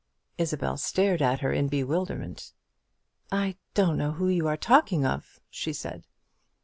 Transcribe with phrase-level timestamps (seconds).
[0.39, 2.53] Isabel stared at her in bewilderment.
[3.31, 6.07] "I don't know who you are talking of," she said.